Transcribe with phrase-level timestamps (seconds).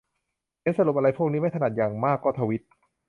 [0.61, 2.61] เขียนสรุปอะไรพวกนี้ไม่ถนัด อย่างมากก็ทวีต